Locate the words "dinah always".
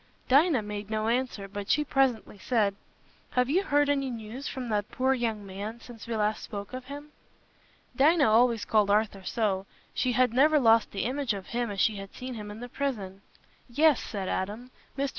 7.95-8.65